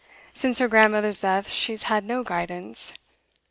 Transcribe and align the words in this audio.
Since 0.33 0.57
her 0.57 0.67
grandmother's 0.67 1.19
death 1.19 1.51
she's 1.51 1.83
had 1.83 2.05
no 2.05 2.23
guidance. 2.23 2.91